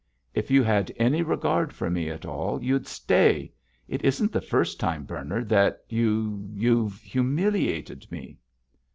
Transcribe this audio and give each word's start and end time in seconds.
"If 0.33 0.49
you 0.49 0.63
had 0.63 0.91
any 0.95 1.21
regard 1.21 1.71
for 1.73 1.87
me 1.87 2.09
at 2.09 2.25
all, 2.25 2.63
you'd 2.63 2.87
stay. 2.87 3.53
It 3.87 4.03
isn't 4.03 4.31
the 4.31 4.41
first 4.41 4.79
time, 4.79 5.05
Bernard, 5.05 5.47
that 5.49 5.83
you—you've 5.89 6.99
humiliated 7.01 8.11
me!" 8.11 8.39